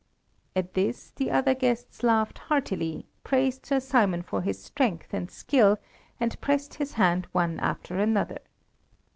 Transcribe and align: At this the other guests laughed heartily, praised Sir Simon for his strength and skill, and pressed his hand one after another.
At 0.55 0.73
this 0.73 1.11
the 1.15 1.29
other 1.29 1.53
guests 1.53 2.01
laughed 2.01 2.39
heartily, 2.49 3.05
praised 3.23 3.67
Sir 3.67 3.79
Simon 3.79 4.23
for 4.23 4.41
his 4.41 4.59
strength 4.59 5.13
and 5.13 5.29
skill, 5.29 5.77
and 6.19 6.41
pressed 6.41 6.73
his 6.73 6.93
hand 6.93 7.27
one 7.33 7.59
after 7.59 7.99
another. 7.99 8.39